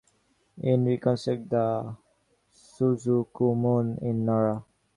It 0.59 0.77
reconstructed 0.77 1.51
the 1.51 1.95
"Suzakumon" 2.51 4.01
in 4.01 4.25
Nara. 4.25 4.63